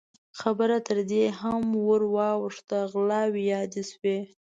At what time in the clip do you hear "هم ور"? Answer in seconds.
1.39-2.01